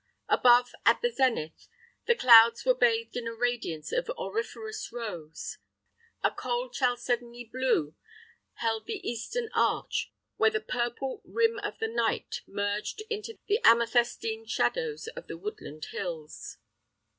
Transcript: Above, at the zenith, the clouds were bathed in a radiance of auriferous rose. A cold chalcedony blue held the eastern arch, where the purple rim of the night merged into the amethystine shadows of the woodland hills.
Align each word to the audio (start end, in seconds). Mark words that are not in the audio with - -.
Above, 0.29 0.71
at 0.83 0.99
the 1.03 1.11
zenith, 1.11 1.67
the 2.07 2.15
clouds 2.15 2.65
were 2.65 2.73
bathed 2.73 3.15
in 3.15 3.27
a 3.27 3.35
radiance 3.35 3.91
of 3.91 4.09
auriferous 4.17 4.91
rose. 4.91 5.59
A 6.23 6.31
cold 6.31 6.73
chalcedony 6.73 7.45
blue 7.45 7.93
held 8.53 8.87
the 8.87 9.07
eastern 9.07 9.49
arch, 9.53 10.11
where 10.37 10.49
the 10.49 10.59
purple 10.59 11.21
rim 11.23 11.59
of 11.59 11.77
the 11.77 11.87
night 11.87 12.41
merged 12.47 13.03
into 13.11 13.37
the 13.47 13.59
amethystine 13.63 14.47
shadows 14.47 15.05
of 15.09 15.27
the 15.27 15.37
woodland 15.37 15.85
hills. 15.91 16.57